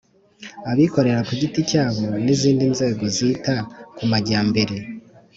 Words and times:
abikorera 0.71 1.19
ku 1.27 1.33
giti 1.41 1.59
cyabo, 1.69 2.03
n'izindi 2.25 2.63
nzego 2.73 3.03
zita 3.15 3.55
ku 3.95 4.03
majyambere 4.11 4.75